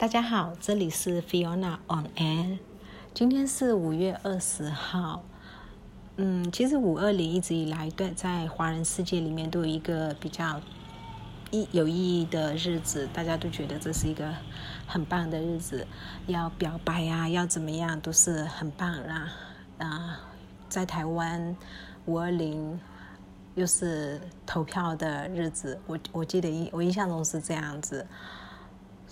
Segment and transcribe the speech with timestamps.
[0.00, 2.58] 大家好，这里是 Fiona on Air。
[3.12, 5.22] 今天是五月二十号。
[6.16, 10.58] 嗯，其实五二零一直以来，对在华人世界里面都有一个比较
[11.50, 14.32] 意有意义的日子，大家都觉得这是一个
[14.86, 15.86] 很棒的日子，
[16.26, 19.30] 要表白啊，要怎么样都是很棒啦。
[19.80, 20.18] 啊，
[20.70, 21.54] 在台湾
[22.06, 22.80] 五二零
[23.54, 28.06] 又是投票的日子，我我记得印我印象中是这样子。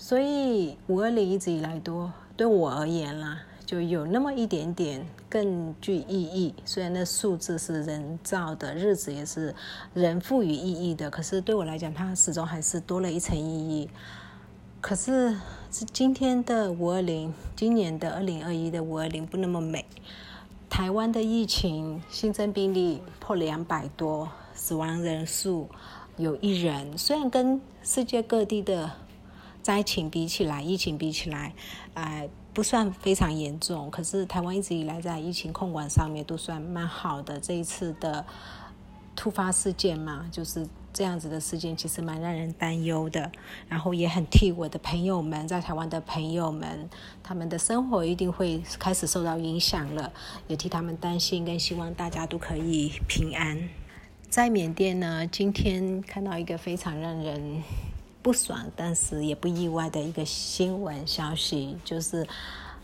[0.01, 6.55] 所以五二零一直以来都对我而言啦，就有那么一点点更具意义。
[6.63, 9.53] 虽然那数字是人造的，日子也是
[9.93, 13.89] 人赋予意义的，可是对我来讲，它始终还是多了一层意义。
[14.79, 15.35] 可是
[15.69, 19.85] 是今天的五二零，今年的二零二一的五二零不那么美。
[20.69, 25.67] 台湾的疫情新增病例破两百多，死亡人数
[26.15, 28.89] 有一人，虽然跟世界各地的。
[29.69, 31.53] 灾情比起来，疫情比起来，
[31.93, 33.87] 哎，不算非常严重。
[33.91, 37.39] 可是台湾一直以来在疫情控管上面都算蛮好的。
[37.39, 38.25] 这一次的
[39.15, 43.31] 突发事件嘛，就是这样子的事件，其实蛮让人担忧的。
[43.67, 46.89] 然后也很替我的朋友们，在台湾的朋友们，
[47.21, 50.11] 他们的生活一定会开始受到影响了，
[50.47, 53.69] 也替他们担心，跟希望大家都可以平安。
[54.31, 57.61] 在缅甸呢，今天看到一个非常让人。
[58.21, 62.27] 不爽，但是也不意外的一个新闻消息，就是，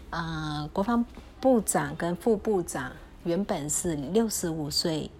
[0.09, 1.05] 呃，国防
[1.41, 2.91] 部长跟副部长
[3.25, 5.11] 原本是六十五岁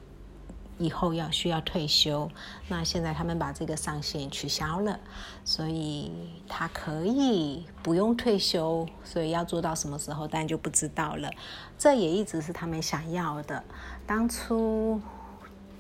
[0.78, 2.32] 以后要需要退休，
[2.70, 4.98] 那现在他们把这个上限取消了，
[5.44, 6.12] 所以
[6.48, 11.30] 他可以不用退休，所以要做到什么时候，当然就不知道了。
[11.78, 13.62] 这也一直是他们想要的，
[14.08, 15.02] 当初。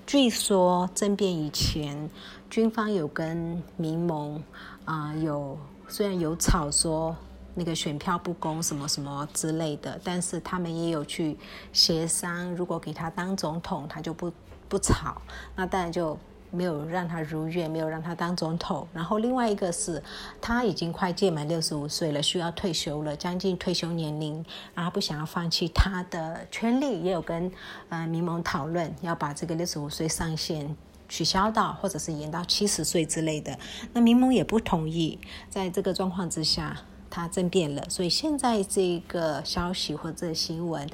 [0.05, 2.09] 据说政变以前，
[2.49, 4.41] 军方有跟民盟
[4.85, 7.15] 啊有虽然有吵说
[7.53, 11.37] 那个选票不公什么什么之类的，但是他们也有去
[11.73, 14.31] 协商，如果给他当总统，他就不
[14.69, 15.21] 不吵，
[15.55, 16.17] 那当然就。
[16.51, 18.87] 没有让他如愿，没有让他当总统。
[18.93, 20.01] 然后另外一个是，
[20.39, 27.51] 他已经快届满六十五岁了，需要退休了，将近退休年龄，然后不想要放弃他的权利，也有跟
[27.89, 30.73] 呃民盟讨论要把这个六十五岁上限
[31.09, 33.57] 取消到，或者是延到七十岁之类的。
[33.91, 35.19] 那民盟也不同意，
[35.49, 36.77] 在这个状况之下，
[37.09, 37.83] 他政变了。
[37.89, 40.89] 所以现在这个消息或者新闻，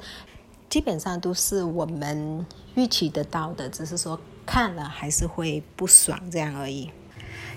[0.68, 4.18] 基本上都是我们预期得到的，只是说。
[4.46, 6.90] 看了还是会不爽，这样而已。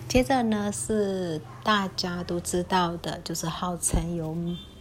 [0.07, 4.37] 接着呢是大家都知道的，就是号称有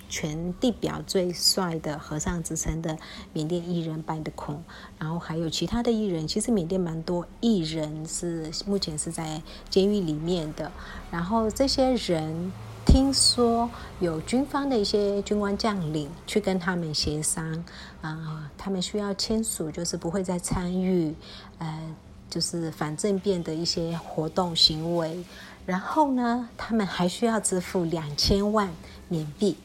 [0.09, 2.99] 全地表最帅的和尚之称的
[3.33, 4.63] 缅甸艺人拜的孔，
[4.99, 6.29] 然后还有其他的艺人。
[6.29, 10.71] 其实缅甸蛮多艺人是目前是在监狱里面的，
[11.11, 12.53] 然后这些人。
[12.85, 13.69] 听说
[13.99, 17.65] 有军方的一些军官将领去跟他们协商，
[18.01, 21.15] 啊，他们需要签署，就是不会再参与，
[21.59, 21.95] 呃，
[22.31, 25.25] 就是反政变的一些活动行为。
[25.67, 28.71] 然后呢，他们还需要支付两千万
[29.09, 29.57] 缅币，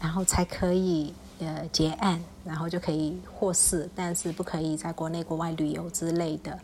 [0.00, 6.58] 然后才可以呃结案，然后就可以获释，但是不可以在国内国外旅游之类的。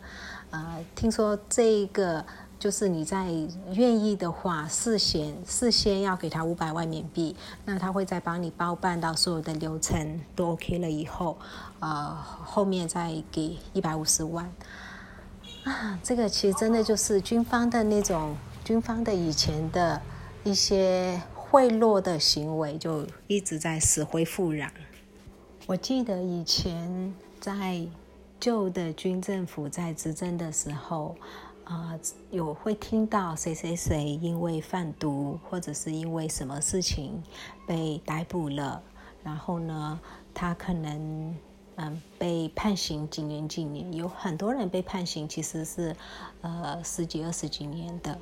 [0.49, 2.25] 呃，听说这个。
[2.57, 3.27] 就是你在
[3.73, 7.35] 愿意的话，事先事先要给他五百万缅币，
[7.65, 11.37] 那他会再帮你包办到所有的流程都 OK 了以后，
[11.79, 14.49] 呃，后面再给一百五十万。
[15.65, 20.01] 啊，这个其实真的就是军方的那种军方的以前的
[20.43, 24.71] 一些贿赂的行为，就一直在死灰复燃。
[25.67, 27.85] 我记得以前在
[28.39, 31.15] 旧的军政府在执政的时候。
[31.65, 31.99] 啊，
[32.29, 37.21] 有会听到谁谁谁因为贩毒或者是因为什么事情
[37.67, 38.81] 被逮捕了，
[39.23, 39.99] 然后呢，
[40.31, 41.35] 他可能
[41.77, 45.95] 嗯被判刑几年几年，有很多人被判刑其实是
[46.41, 48.15] 呃十几二十几年的，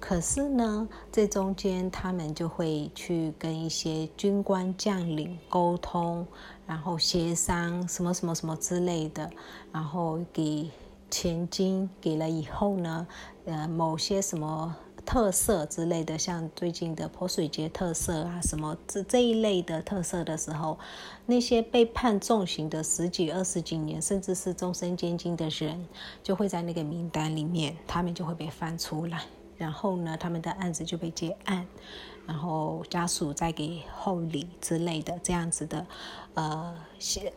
[0.00, 6.26] 可是呢，这中间他们就会去跟一些军官将领沟通，
[6.66, 9.30] 然后协商什么什么什么之类的，
[9.70, 10.70] 然后给。
[11.10, 13.06] 钱金给了以后呢，
[13.44, 14.76] 呃，某些什么
[15.06, 20.78] 特色之类的，像最近的泼水节特色啊，什么这这一类的特色的时候，
[21.24, 25.86] 那些被判重刑的十几、二十几年，甚至是终身监禁的人，
[26.22, 29.22] 就会在那个名单里面，他们就会被翻出来。
[29.58, 31.66] 然后呢，他们的案子就被结案，
[32.26, 35.86] 然后家属再给厚礼之类的这样子的，
[36.34, 36.74] 呃，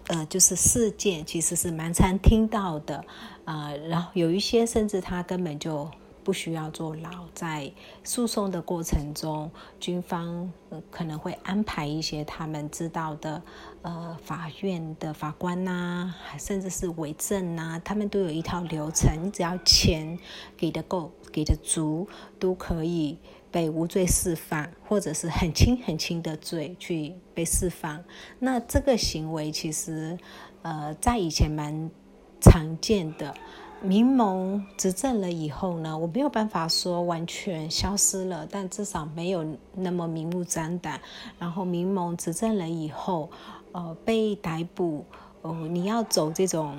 [0.08, 3.04] 呃，就是事件其实是蛮常听到的，
[3.44, 5.90] 啊，然后有一些甚至他根本就
[6.24, 7.28] 不需要坐牢。
[7.34, 7.72] 在
[8.04, 10.52] 诉讼的过程中，军方
[10.90, 13.42] 可能会安排一些他们知道的，
[13.82, 19.26] 呃，法院的法官呐，甚至是伪证呐，他们都有一套流程。
[19.26, 20.18] 你只要钱
[20.56, 22.08] 给的够，给的足，
[22.40, 23.18] 都可以。
[23.52, 28.02] 被无罪释放，或者是很轻很轻的罪去被释放，
[28.40, 30.18] 那这个行为其实，
[30.62, 31.92] 呃，在以前蛮
[32.40, 33.36] 常见的。
[33.84, 39.44] 民盟执政了以后呢，我没有办法说完全消失了，但至少没有
[39.74, 41.02] 那么明目张胆。
[41.40, 43.30] 然后民盟执政了以后，
[43.72, 45.04] 呃，被逮捕，
[45.42, 46.78] 哦，你要走这种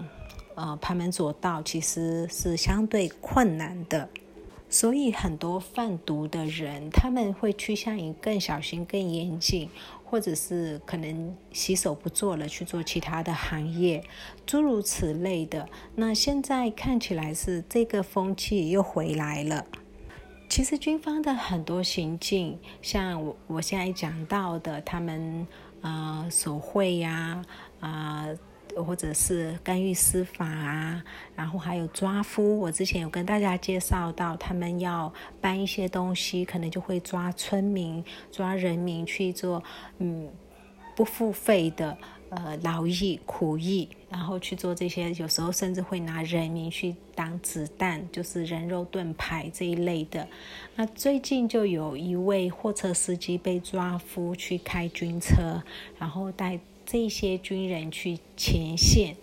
[0.55, 4.09] 呃旁门左道，其实是相对困难的。
[4.71, 9.69] 所以很多贩毒的人，他们会趋向于更小心、更严谨，
[10.13, 14.05] 或者是可能洗手不做了，去做其他的行业，
[14.45, 15.67] 诸如此类的。
[15.95, 19.65] 那现在看起来是这个风气又回来了。
[20.51, 25.47] 其实军方的很多行径，像我我现在讲到的，他们
[25.81, 27.43] 啊手绘呀
[27.81, 28.29] 啊。
[28.77, 31.03] 或者是干预司法啊，
[31.35, 32.59] 然后还有抓夫。
[32.59, 39.63] 我之前有跟大家介绍到，他们要搬一些东西，可能就会抓村民、抓人民去做，
[39.99, 40.31] 嗯，
[40.97, 41.97] 不付费的
[42.31, 45.13] 呃劳役、苦役，然后去做这些。
[45.15, 50.27] 有时候甚至会拿人民去当子弹，就是人肉盾牌这一类的。
[50.77, 55.63] 那最近就有一位货车司机被抓夫去开军车，
[55.99, 56.59] 然后带。
[56.93, 59.17] 这些军人去前线，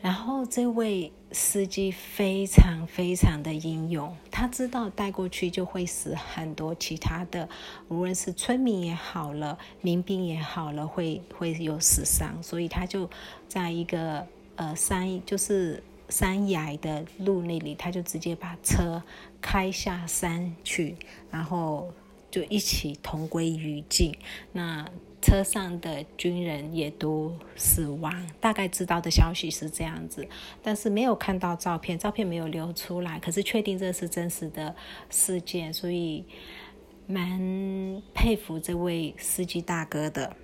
[0.00, 7.48] 然后这位司机非常非常的英勇，他知道带过去就会死很多其他的，
[7.88, 13.10] 无论是村民也好了，民兵也好了，会会有死伤，所以他就
[13.48, 14.24] 在一个
[14.54, 19.02] 呃山，就是山崖的路那里，他就直接把车
[19.40, 20.94] 开下山去，
[21.28, 21.92] 然后
[22.30, 24.14] 就一起同归于尽。
[24.52, 24.88] 那。
[25.22, 30.26] 车上的军人也都死亡，大概知道的消息是这样子，
[30.62, 34.74] 但是没有看到照片，照片没有流出来，可是确定这是真实的
[35.08, 36.24] 事件，所以
[37.06, 40.36] 蛮佩服这位司机大哥的。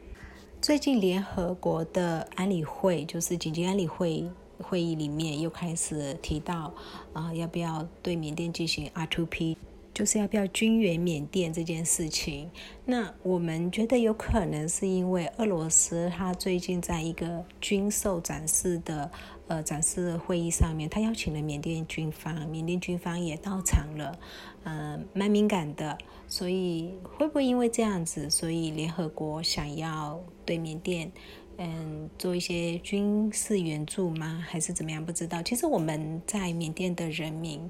[0.60, 4.25] 最近联合国的安理会，就是紧急安理会
[4.60, 6.72] 会议里面又开始提到，
[7.12, 9.56] 啊，要不要对缅甸进行 R2P？
[9.99, 12.49] 就是要不要军援缅甸这件事情，
[12.85, 19.11] 那我们觉得有可能是因为俄罗斯他最近在一个军售展示的
[19.49, 24.17] 呃展示会议上面，他邀请了缅甸军方，缅甸军方也到场了，
[24.62, 25.99] 嗯，蛮敏感的，
[26.29, 31.11] 所以会不会因为这样子，所以联合国想要对缅甸
[31.56, 34.47] 嗯做一些军事援助吗？
[34.49, 35.05] 还是怎么样？
[35.05, 35.43] 不知道。
[35.43, 37.69] 其实我们在缅甸的人民。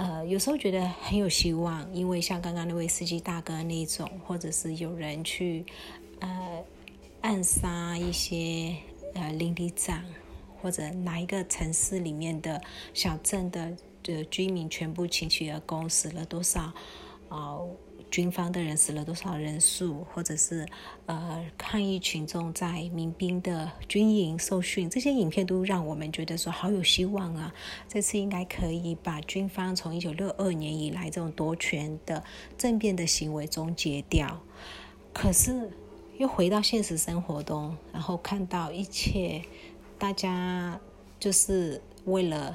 [0.00, 5.62] 呃，有时候觉得很有希望，因为像刚刚那位司机大哥那种，或者是有人去
[6.20, 6.64] 呃
[7.20, 8.74] 暗杀一些
[9.12, 10.02] 呃邻里长，
[10.62, 12.58] 或者哪一个城市里面的
[12.94, 16.72] 小镇的的居民全部请起而攻，死了多少
[17.28, 17.58] 啊？
[18.10, 20.66] 军方的人死了多少人数，或者是
[21.06, 27.54] 呃抗议群众在民兵的军营受训，这些影片都让我们觉得说好有希望啊！
[27.88, 32.24] 这次应该可以把军方从一九六二年以来这种夺权的
[32.58, 34.40] 政变的行为终结掉。
[35.12, 35.70] 可是
[36.18, 39.42] 又回到现实生活中，然后看到一切，
[39.98, 40.80] 大家
[41.20, 42.52] 就是为了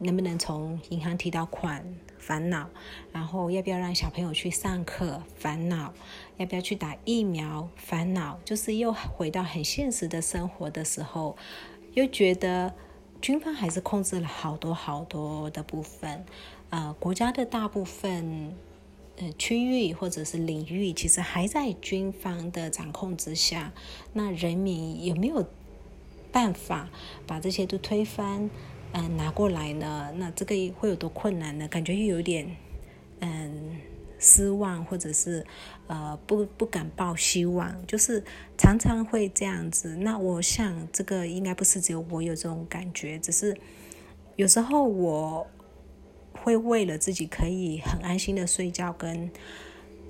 [0.00, 1.84] 能不能从银行提到款。
[2.18, 2.68] 烦恼，
[3.12, 5.22] 然后要不要让小朋友去上课？
[5.36, 5.94] 烦恼，
[6.36, 7.68] 要不要去打疫苗？
[7.76, 11.36] 烦恼，就是又回到很现实的生活的时候，
[11.94, 12.74] 又觉得
[13.20, 16.24] 军方还是控制了好多好多的部分。
[16.70, 18.54] 呃，国家的大部分
[19.16, 23.72] 呃区域或者是领域，其实还在军方的掌控之下。
[24.12, 25.46] 那人民有没有
[26.30, 26.90] 办法
[27.26, 28.50] 把这些都推翻？
[28.92, 31.68] 嗯，拿过来呢，那这个会有多困难呢？
[31.68, 32.56] 感觉又有点
[33.20, 33.76] 嗯
[34.18, 35.46] 失望，或者是
[35.86, 38.24] 呃不不敢抱希望，就是
[38.56, 39.94] 常常会这样子。
[39.96, 43.56] 那我想这个应该不是只有我有这种感觉，只是
[44.36, 45.46] 有时候我
[46.32, 49.30] 会为了自己可以很安心的睡觉，跟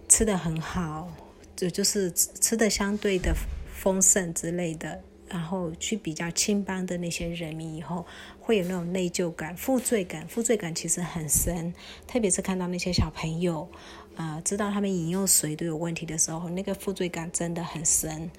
[0.09, 1.09] 吃的很好，
[1.57, 3.35] 就就是吃的相对的
[3.75, 5.03] 丰盛之类的。
[5.31, 8.07] 然后去比较青帮的那些人民以后，
[8.41, 10.27] 会有那种内疚感、负罪感。
[10.29, 11.73] 负罪感其实很深，
[12.07, 13.69] 特别是看到那些小朋友，
[14.17, 18.31] 啊，知道他们饮用水都有问题的时候，那个负罪感真的很深。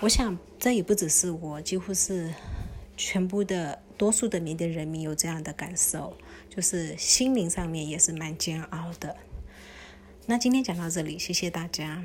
[0.00, 2.32] 我想这也不只是我，几乎是
[2.96, 6.16] 全部的多数的缅甸人民有这样的感受。
[6.50, 9.16] 就是心灵上面也是蛮煎熬的。
[10.26, 12.04] 那今天讲到这里，谢谢大家。